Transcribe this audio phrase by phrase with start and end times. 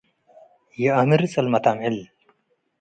[0.81, 1.97] ይአምር ጽልመት አምዕል።